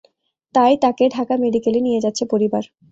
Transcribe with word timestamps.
তাই 0.55 0.73
তাঁকে 0.77 1.05
ঢাকা 1.09 1.33
মেডিকেলে 1.37 1.79
নিয়ে 1.81 2.03
যাচ্ছে 2.05 2.23
পরিবার। 2.25 2.63